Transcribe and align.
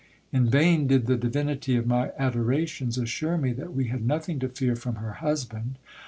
In 0.33 0.49
vain 0.49 0.87
did 0.87 1.05
the 1.05 1.15
divinity 1.15 1.75
of 1.77 1.85
my 1.85 2.09
adorations 2.17 2.97
assure 2.97 3.37
me 3.37 3.53
that 3.53 3.75
we 3.75 3.83
had 3.89 4.03
nothing 4.03 4.39
to 4.39 4.49
fear 4.49 4.75
from 4.75 4.95
her 4.95 5.13
hus 5.21 5.45
band. 5.45 5.77